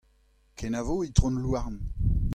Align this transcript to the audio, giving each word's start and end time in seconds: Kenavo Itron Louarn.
Kenavo 0.57 1.05
Itron 1.05 1.37
Louarn. 1.43 1.77